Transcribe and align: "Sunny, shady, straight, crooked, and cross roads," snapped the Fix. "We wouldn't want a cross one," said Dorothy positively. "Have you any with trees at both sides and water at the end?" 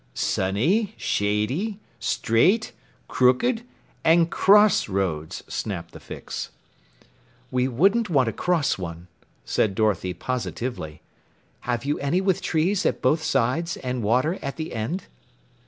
"Sunny, 0.15 0.95
shady, 0.97 1.79
straight, 1.99 2.71
crooked, 3.07 3.61
and 4.03 4.31
cross 4.31 4.89
roads," 4.89 5.43
snapped 5.47 5.91
the 5.93 5.99
Fix. 5.99 6.49
"We 7.51 7.67
wouldn't 7.67 8.09
want 8.09 8.27
a 8.27 8.33
cross 8.33 8.79
one," 8.79 9.09
said 9.45 9.75
Dorothy 9.75 10.15
positively. 10.15 11.03
"Have 11.69 11.85
you 11.85 11.99
any 11.99 12.19
with 12.19 12.41
trees 12.41 12.83
at 12.83 13.03
both 13.03 13.21
sides 13.21 13.77
and 13.77 14.01
water 14.01 14.39
at 14.41 14.55
the 14.57 14.73
end?" 14.73 15.03